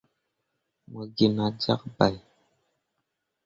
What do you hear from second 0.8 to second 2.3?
Mo gi nah jyak bai.